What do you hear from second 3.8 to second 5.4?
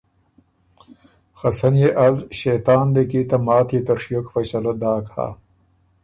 ته ڒیوک فیصلۀ داک هۀ۔